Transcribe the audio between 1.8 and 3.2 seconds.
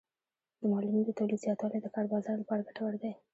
د کار بازار لپاره ګټور دی.